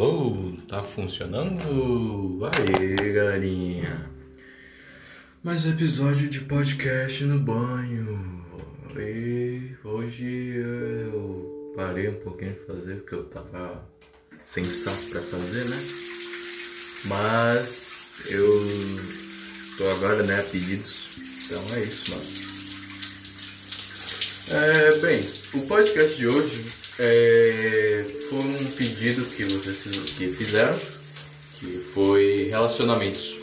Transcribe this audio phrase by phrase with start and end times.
[0.00, 2.40] Alô, tá funcionando?
[2.46, 4.10] Aê, galerinha!
[5.44, 8.42] Mais um episódio de podcast no banho.
[8.96, 13.86] E hoje eu parei um pouquinho de fazer porque eu tava
[14.42, 15.76] sem saco pra fazer, né?
[17.04, 18.62] Mas eu
[19.76, 21.08] tô agora, né, a pedidos.
[21.44, 22.24] Então é isso, mano.
[24.62, 25.20] É, bem,
[25.52, 29.78] o podcast de hoje é, foi um pedido que vocês
[30.12, 30.78] que fizeram,
[31.58, 33.36] que foi relacionamentos.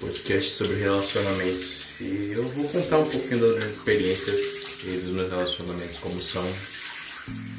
[0.00, 1.78] Podcast sobre relacionamentos.
[2.00, 4.38] E eu vou contar um pouquinho das minhas experiências
[4.84, 6.48] e dos meus relacionamentos como são.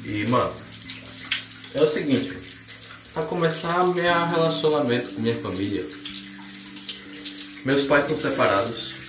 [0.04, 0.52] E mano,
[1.74, 2.36] é o seguinte,
[3.14, 5.84] a começar meu relacionamento com minha família.
[7.64, 8.99] Meus pais são separados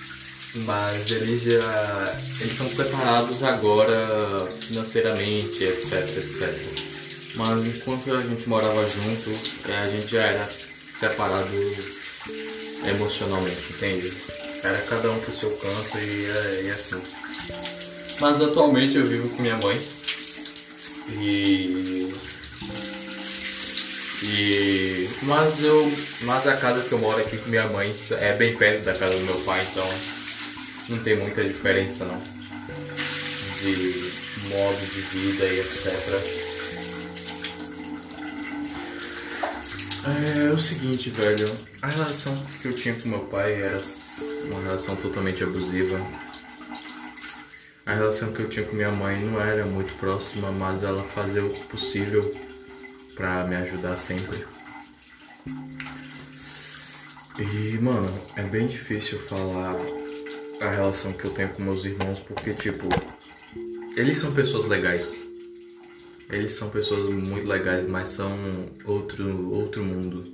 [0.54, 2.04] mas eles já
[2.40, 6.92] eles são separados agora financeiramente, etc, etc.
[7.36, 9.30] Mas enquanto a gente morava junto,
[9.70, 10.48] é, a gente já era
[11.00, 11.52] separado
[12.86, 14.12] emocionalmente, entende?
[14.62, 17.00] Era cada um pro seu canto e, é, e assim.
[18.20, 19.80] Mas atualmente eu vivo com minha mãe
[21.08, 22.14] e
[24.22, 28.56] e mas eu mas a casa que eu moro aqui com minha mãe é bem
[28.56, 29.88] perto da casa do meu pai, então
[30.88, 32.20] não tem muita diferença não.
[33.60, 34.12] De
[34.48, 36.42] modo de vida e etc.
[40.04, 41.52] É, é o seguinte, velho.
[41.80, 43.80] A relação que eu tinha com meu pai era
[44.46, 46.00] uma relação totalmente abusiva.
[47.86, 51.44] A relação que eu tinha com minha mãe não era muito próxima, mas ela fazia
[51.44, 52.34] o possível
[53.14, 54.44] para me ajudar sempre.
[57.38, 59.74] E, mano, é bem difícil falar
[60.62, 62.86] a relação que eu tenho com meus irmãos, porque, tipo,
[63.96, 65.26] eles são pessoas legais.
[66.30, 70.32] Eles são pessoas muito legais, mas são outro, outro mundo.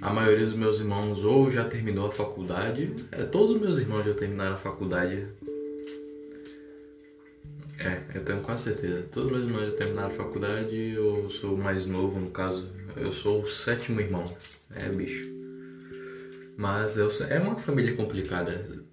[0.00, 4.04] A maioria dos meus irmãos ou já terminou a faculdade, é, todos os meus irmãos
[4.04, 5.28] já terminaram a faculdade.
[7.78, 9.06] É, eu tenho quase certeza.
[9.12, 12.68] Todos os meus irmãos já terminaram a faculdade, eu sou o mais novo, no caso.
[12.96, 14.24] Eu sou o sétimo irmão.
[14.74, 15.32] É, bicho.
[16.56, 18.83] Mas eu, é uma família complicada.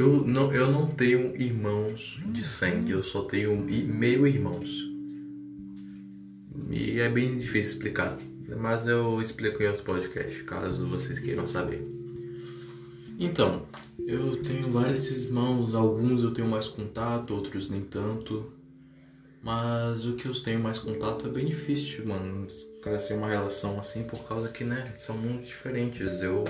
[0.00, 4.90] Eu não, eu não tenho irmãos de sangue, eu só tenho meio irmãos.
[6.70, 8.16] E é bem difícil explicar,
[8.58, 11.86] mas eu explico em outro podcast, caso vocês queiram saber.
[13.18, 13.66] Então,
[14.06, 18.50] eu tenho vários irmãos, alguns eu tenho mais contato, outros nem tanto.
[19.42, 22.46] Mas o que eu tenho mais contato é bem difícil, mano,
[22.82, 26.22] crescer uma relação assim por causa que, né, são muito diferentes.
[26.22, 26.44] Eu,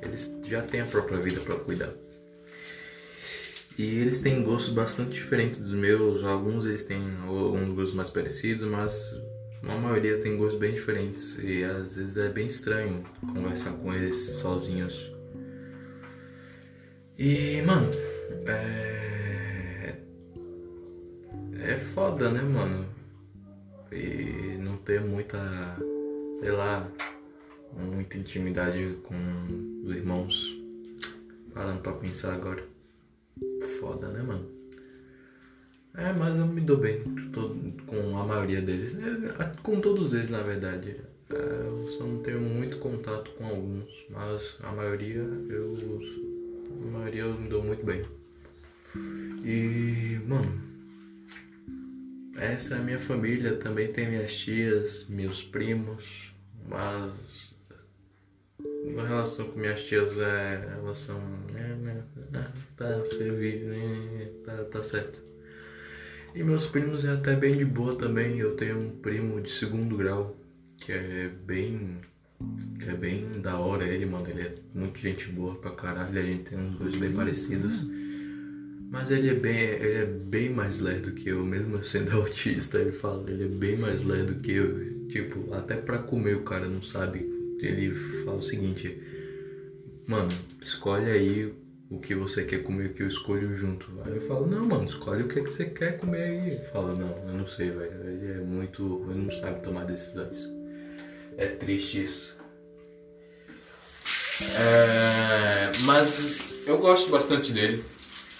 [0.00, 1.92] eles já têm a própria vida para cuidar.
[3.78, 6.26] E eles têm gostos bastante diferentes dos meus.
[6.26, 9.14] Alguns eles têm alguns gostos mais parecidos, mas
[9.68, 11.38] a maioria tem gostos bem diferentes.
[11.42, 15.10] E às vezes é bem estranho conversar com eles sozinhos.
[17.18, 17.90] E, mano,
[18.46, 19.96] é.
[21.60, 22.86] É foda, né, mano?
[23.90, 25.38] E não ter muita.
[26.38, 26.86] Sei lá.
[27.74, 29.14] Muita intimidade com
[29.86, 30.58] os irmãos.
[31.54, 32.72] Parando pra pensar agora
[33.82, 34.48] foda, né, mano?
[35.94, 37.02] É, mas eu me dou bem
[37.86, 38.96] com a maioria deles.
[38.96, 40.96] É, com todos eles, na verdade.
[41.28, 45.76] É, eu só não tenho muito contato com alguns, mas a maioria eu.
[46.70, 48.06] A maioria eu me dou muito bem.
[49.44, 50.72] E, mano.
[52.36, 56.34] Essa é a minha família, também tem minhas tias, meus primos,
[56.66, 57.51] mas
[58.98, 61.20] a relação com minhas tias é relação.
[61.54, 62.02] É, né,
[62.34, 62.44] é,
[62.76, 65.22] tá servido, né, tá, tá certo.
[66.34, 68.38] E meus primos é até bem de boa também.
[68.38, 70.36] Eu tenho um primo de segundo grau
[70.78, 71.98] que é bem.
[72.86, 74.28] é bem da hora ele, mano.
[74.28, 76.18] Ele é muito gente boa pra caralho.
[76.18, 77.86] A gente tem uns dois bem parecidos.
[78.90, 82.92] Mas ele é bem, ele é bem mais lerdo que eu, mesmo sendo autista, ele
[82.92, 85.06] fala, ele é bem mais lerdo que eu.
[85.08, 87.94] Tipo, até pra comer o cara não sabe ele
[88.24, 89.00] fala o seguinte:
[90.06, 90.30] Mano,
[90.60, 91.54] escolhe aí
[91.90, 93.86] o que você quer comer que eu escolho junto.
[94.04, 96.50] Aí eu falo: Não, mano, escolhe o que, você quer comer aí.
[96.52, 98.08] Ele fala: Não, eu não sei, velho.
[98.08, 99.06] Ele é muito.
[99.10, 100.48] Ele não sabe tomar decisões.
[101.36, 102.38] É triste isso.
[104.58, 107.84] É, mas eu gosto bastante dele.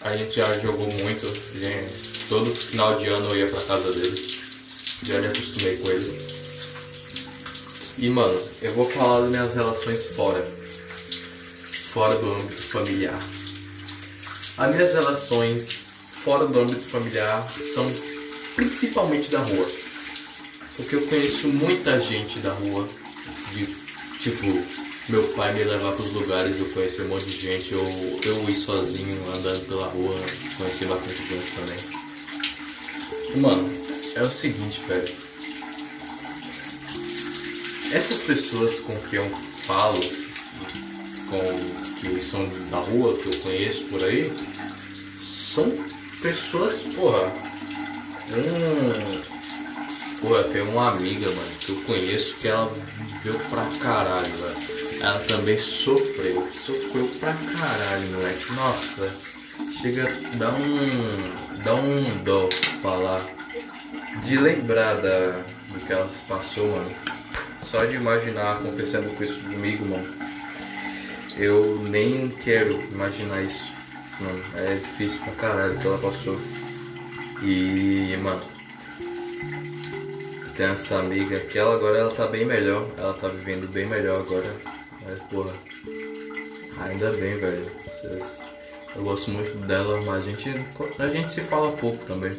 [0.01, 1.27] A gente já jogou muito.
[1.59, 4.43] Gente, todo final de ano eu ia pra casa dele.
[5.05, 6.32] Já me acostumei com ele.
[7.99, 10.47] E mano, eu vou falar das minhas relações fora.
[11.93, 13.21] Fora do âmbito familiar.
[14.57, 15.87] As minhas relações
[16.25, 17.91] fora do âmbito familiar são
[18.55, 19.69] principalmente da rua.
[20.77, 22.89] Porque eu conheço muita gente da rua,
[23.53, 23.67] de
[24.19, 24.47] tipo,
[25.09, 28.49] meu pai me levar para os lugares, eu conhecer um monte de gente, eu, eu
[28.49, 30.17] ir sozinho andando pela rua,
[30.57, 31.79] conhecer bastante gente também.
[33.43, 33.71] Mano,
[34.15, 35.22] é o seguinte, velho.
[37.93, 39.31] Essas pessoas com quem eu
[39.67, 40.01] falo,
[41.29, 44.33] com que são da rua, que eu conheço por aí,
[45.23, 45.71] são
[46.21, 47.33] pessoas, porra.
[48.35, 49.33] Um,
[50.23, 55.03] Porra, tem uma amiga, mano, que eu conheço que ela viveu pra caralho, velho.
[55.03, 58.53] Ela também sofreu, sofreu pra caralho, moleque.
[58.53, 59.13] Nossa,
[59.81, 61.63] chega a dar um.
[61.65, 62.49] dá um dó
[62.81, 63.21] falar.
[64.23, 65.43] De lembrar da,
[65.73, 66.93] do que ela passou, mano.
[67.73, 70.07] Só de imaginar acontecendo com isso comigo, mano.
[71.39, 73.73] Eu nem quero imaginar isso.
[74.21, 76.39] Mano, é difícil pra caralho que ela passou.
[77.43, 78.43] E, mano,
[80.55, 84.21] tem essa amiga que ela agora ela tá bem melhor, ela tá vivendo bem melhor
[84.21, 84.55] agora.
[85.07, 85.55] Mas porra,
[86.79, 87.73] ainda bem, velho.
[87.87, 88.43] Vocês,
[88.95, 90.51] eu gosto muito dela, mas a gente,
[90.99, 92.39] a gente se fala pouco também.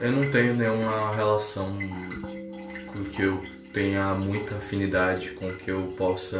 [0.00, 1.78] Eu não tenho nenhuma relação
[2.86, 6.38] com que eu tenha muita afinidade, com que eu possa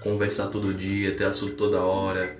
[0.00, 2.36] conversar todo dia, ter assunto toda hora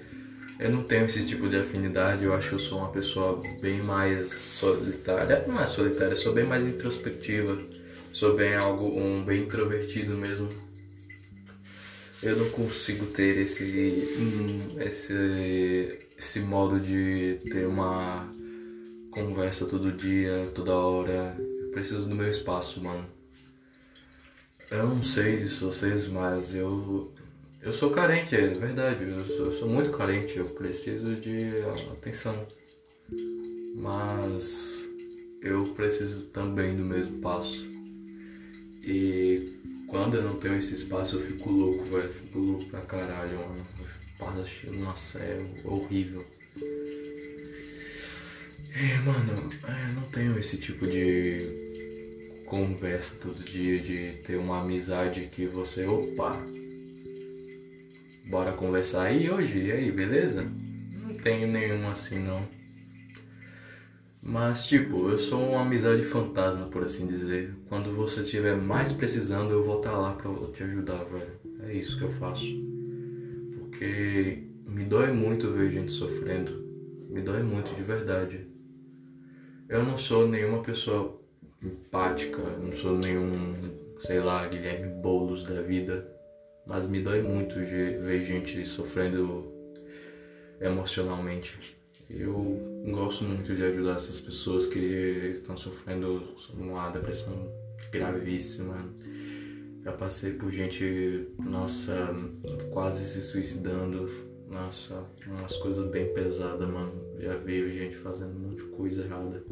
[0.60, 3.82] eu não tenho esse tipo de afinidade, eu acho que eu sou uma pessoa bem
[3.82, 5.42] mais solitária.
[5.48, 7.58] Não é solitária, sou bem mais introspectiva.
[8.12, 10.50] Sou bem algo, um bem introvertido mesmo.
[12.22, 14.06] Eu não consigo ter esse,
[14.80, 18.30] esse, esse modo de ter uma
[19.10, 21.38] conversa todo dia, toda hora.
[21.38, 23.06] Eu preciso do meu espaço, mano.
[24.70, 27.12] Eu não sei se vocês, mas eu
[27.60, 29.02] eu sou carente, é verdade.
[29.04, 31.60] Eu sou, eu sou, muito carente, eu preciso de
[31.92, 32.46] atenção.
[33.74, 34.88] Mas
[35.42, 37.68] eu preciso também do mesmo passo.
[38.82, 39.58] E
[39.88, 42.12] quando eu não tenho esse espaço eu fico louco, velho.
[42.12, 43.66] Fico louco pra caralho, mano.
[44.78, 46.24] Nossa, é horrível.
[48.72, 51.69] E, mano, eu não tenho esse tipo de
[52.50, 56.36] conversa todo dia, de ter uma amizade que você, opa,
[58.30, 59.58] Bora conversar aí hoje?
[59.58, 60.46] E aí, beleza?
[61.02, 62.46] Não tenho nenhum assim não.
[64.22, 67.52] Mas tipo, eu sou uma amizade fantasma, por assim dizer.
[67.68, 71.40] Quando você estiver mais precisando, eu vou estar tá lá pra te ajudar, velho.
[71.64, 72.46] É isso que eu faço.
[73.58, 76.52] Porque me dói muito ver gente sofrendo.
[77.08, 78.46] Me dói muito de verdade.
[79.68, 81.19] Eu não sou nenhuma pessoa
[81.62, 83.54] empática, não sou nenhum,
[84.00, 86.20] sei lá, Guilherme Boulos da vida
[86.70, 89.52] mas me dói muito ver gente sofrendo
[90.60, 91.58] emocionalmente.
[92.08, 97.52] Eu gosto muito de ajudar essas pessoas que estão sofrendo uma depressão
[97.90, 98.88] gravíssima.
[99.82, 102.14] Já passei por gente, nossa,
[102.72, 104.08] quase se suicidando.
[104.48, 106.92] Nossa, umas coisas bem pesadas, mano.
[107.18, 109.44] Já vi gente fazendo um monte de coisa errada.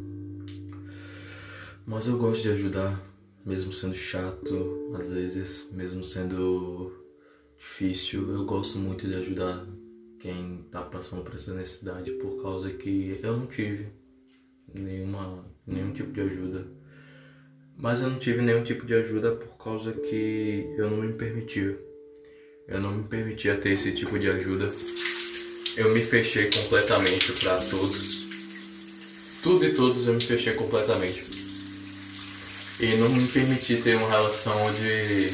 [1.89, 3.01] Mas eu gosto de ajudar,
[3.43, 6.93] mesmo sendo chato, às vezes, mesmo sendo
[7.57, 8.31] difícil.
[8.31, 9.65] Eu gosto muito de ajudar
[10.19, 13.87] quem tá passando por essa necessidade por causa que eu não tive
[14.71, 16.67] nenhuma, nenhum tipo de ajuda.
[17.75, 21.75] Mas eu não tive nenhum tipo de ajuda por causa que eu não me permitia.
[22.67, 24.71] Eu não me permitia ter esse tipo de ajuda.
[25.75, 28.29] Eu me fechei completamente para todos.
[29.41, 31.38] Tudo e todos eu me fechei completamente.
[32.79, 35.33] E não me permiti ter uma relação onde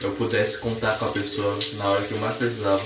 [0.00, 2.84] eu pudesse contar com a pessoa na hora que eu mais precisava.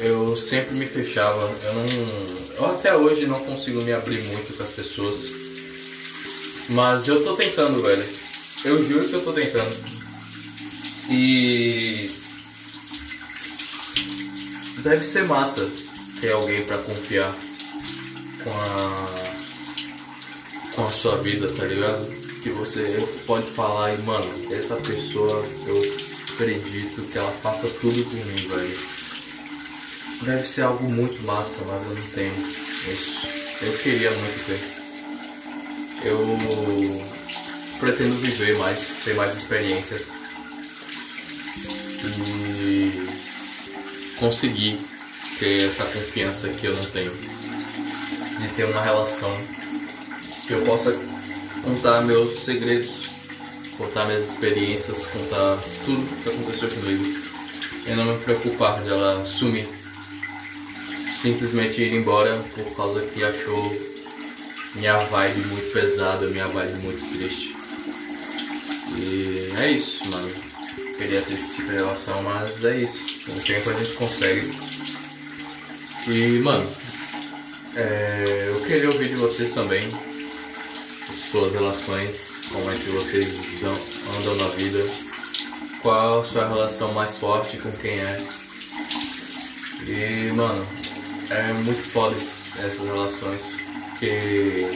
[0.00, 1.86] Eu sempre me fechava, eu não.
[2.56, 5.16] Eu até hoje não consigo me abrir muito com as pessoas.
[6.70, 8.04] Mas eu tô tentando, velho.
[8.64, 9.76] Eu juro que eu tô tentando.
[11.10, 12.10] E.
[14.78, 15.70] Deve ser massa
[16.20, 17.34] ter alguém para confiar
[18.42, 19.19] com a.
[20.80, 22.06] com a sua vida, tá ligado?
[22.42, 25.76] que você pode falar e, mano, essa pessoa eu
[26.32, 28.48] acredito que ela faça tudo por mim.
[30.22, 32.32] Deve ser algo muito massa, mas eu não tenho
[32.88, 33.28] isso.
[33.60, 34.58] Eu queria muito ter.
[36.08, 36.18] Eu
[37.78, 40.06] pretendo viver mais, ter mais experiências
[42.02, 43.06] e
[44.18, 44.80] conseguir
[45.38, 47.12] ter essa confiança que eu não tenho.
[47.12, 49.36] De ter uma relação
[50.50, 50.92] que eu possa
[51.62, 53.08] contar meus segredos,
[53.78, 57.04] contar minhas experiências, contar tudo que aconteceu comigo.
[57.86, 59.68] E não me preocupar dela sumir.
[61.22, 63.72] Simplesmente ir embora por causa que achou
[64.74, 67.54] minha vibe muito pesada, minha vibe muito triste.
[68.96, 70.32] E é isso, mano.
[70.98, 73.24] Queria ter esse tipo de relação, mas é isso.
[73.24, 74.50] Com o tempo a gente consegue.
[76.08, 76.68] E, mano,
[77.76, 80.09] é, eu queria ouvir de vocês também
[81.30, 83.62] suas relações, como é que vocês
[84.18, 84.84] andam na vida,
[85.80, 88.18] qual a sua relação mais forte com quem é.
[89.86, 90.66] E, mano,
[91.30, 92.16] é muito foda
[92.58, 93.40] essas relações,
[93.90, 94.66] porque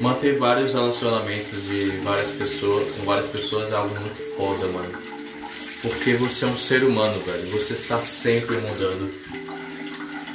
[0.00, 5.02] manter vários relacionamentos de várias pessoas, com várias pessoas é algo muito foda, mano.
[5.80, 7.50] Porque você é um ser humano, velho.
[7.50, 9.14] Você está sempre mudando.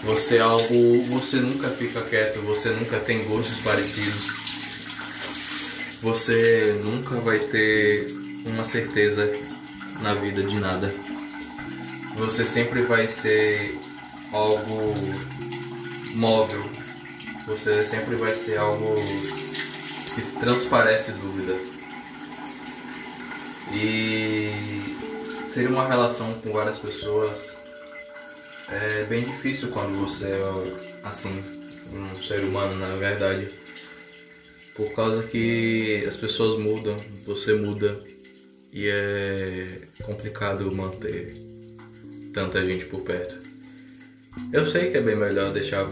[0.04, 1.02] Você é algo.
[1.06, 4.49] Você nunca fica quieto, você nunca tem gostos parecidos.
[6.02, 8.06] Você nunca vai ter
[8.46, 9.30] uma certeza
[10.02, 10.94] na vida de nada.
[12.16, 13.78] Você sempre vai ser
[14.32, 14.96] algo
[16.14, 16.64] móvel.
[17.48, 18.96] Você sempre vai ser algo
[20.16, 21.56] que transparece dúvida.
[23.74, 24.96] E
[25.54, 27.58] ter uma relação com várias pessoas
[28.72, 31.44] é bem difícil quando você é assim,
[31.92, 33.59] um ser humano na verdade.
[34.80, 36.96] Por causa que as pessoas mudam,
[37.26, 38.02] você muda
[38.72, 41.36] e é complicado manter
[42.34, 43.46] tanta gente por perto.
[44.54, 45.86] Eu sei que é bem melhor deixar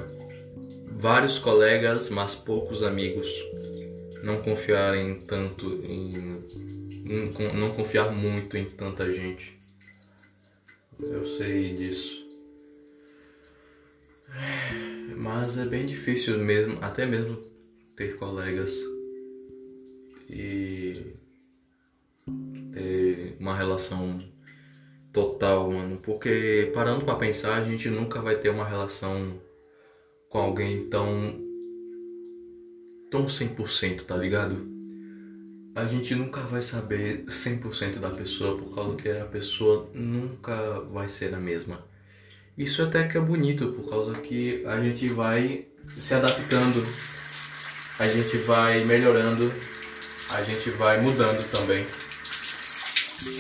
[0.90, 3.28] vários colegas, mas poucos amigos.
[4.24, 6.42] Não confiarem tanto em,
[7.60, 9.60] não confiar muito em tanta gente.
[10.98, 12.26] Eu sei disso.
[15.18, 17.57] Mas é bem difícil mesmo, até mesmo
[17.98, 18.82] ter colegas
[20.30, 21.14] e
[22.74, 24.24] ter uma relação
[25.12, 25.98] total, mano.
[25.98, 29.42] Porque parando para pensar, a gente nunca vai ter uma relação
[30.30, 31.46] com alguém tão
[33.10, 34.68] tão 100%, tá ligado?
[35.74, 41.08] A gente nunca vai saber 100% da pessoa por causa que a pessoa nunca vai
[41.08, 41.86] ser a mesma.
[42.58, 46.84] Isso até que é bonito por causa que a gente vai se adaptando,
[48.00, 49.52] a gente vai melhorando,
[50.32, 51.86] a gente vai mudando também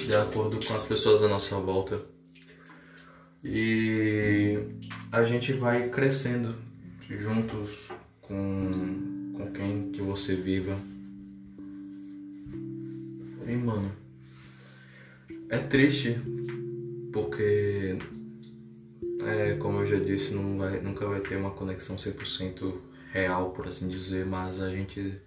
[0.05, 2.01] de acordo com as pessoas à nossa volta.
[3.43, 4.57] E
[5.11, 6.55] a gente vai crescendo
[7.07, 7.89] juntos
[8.21, 10.77] com, com quem que você viva.
[13.47, 13.91] E mano,
[15.49, 16.17] é triste
[17.13, 17.97] porque
[19.23, 22.73] é, como eu já disse, vai, nunca vai ter uma conexão 100%
[23.11, 25.21] real, por assim dizer, mas a gente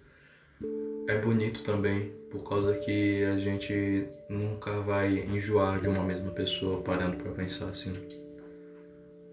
[1.07, 6.81] é bonito também por causa que a gente nunca vai enjoar de uma mesma pessoa
[6.81, 7.93] parando para pensar assim.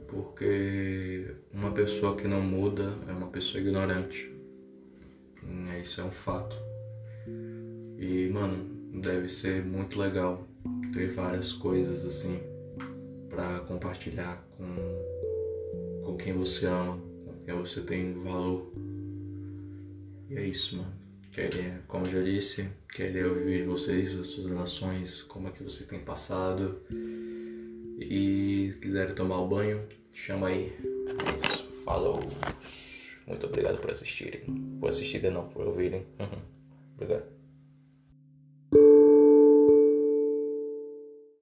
[0.09, 4.38] Porque uma pessoa que não muda é uma pessoa ignorante.
[5.83, 6.57] Isso é um fato.
[7.99, 8.69] E, mano,
[9.00, 10.47] deve ser muito legal
[10.93, 12.40] ter várias coisas assim
[13.28, 17.00] para compartilhar com, com quem você ama,
[17.49, 18.71] quem você tem valor.
[20.28, 20.93] E é isso, mano.
[21.33, 25.87] Queria, como eu já disse, queria ouvir vocês, as suas relações, como é que vocês
[25.87, 26.83] têm passado.
[27.99, 30.76] E se quiserem tomar o banho, chama aí.
[30.76, 31.64] É isso.
[31.85, 32.21] Falou.
[33.26, 34.43] Muito obrigado por assistirem.
[34.78, 36.07] Por assistirem não, por ouvirem.
[36.97, 37.38] Obrigado.